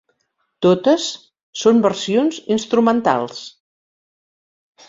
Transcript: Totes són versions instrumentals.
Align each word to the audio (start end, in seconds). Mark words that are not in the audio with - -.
Totes 0.65 1.05
són 1.65 1.83
versions 1.83 2.41
instrumentals. 2.57 3.45